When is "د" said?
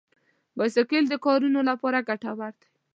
1.09-1.13